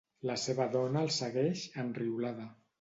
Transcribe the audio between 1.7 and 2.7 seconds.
enriolada.